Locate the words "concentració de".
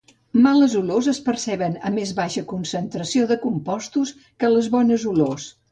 2.55-3.41